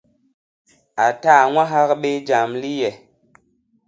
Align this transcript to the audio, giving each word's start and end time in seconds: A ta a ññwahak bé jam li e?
A 1.03 1.07
ta 1.21 1.31
a 1.43 1.47
ññwahak 1.49 1.89
bé 2.01 2.11
jam 2.27 2.49
li 2.61 2.73
e? 2.89 2.91